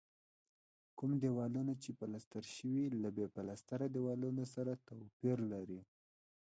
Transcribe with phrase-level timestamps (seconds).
[0.97, 5.81] کوم دېوالونه چې پلستر شوي له بې پلستره دیوالونو سره توپیر لري.